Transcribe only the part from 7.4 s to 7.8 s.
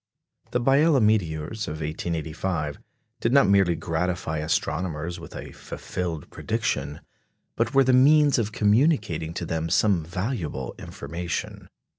but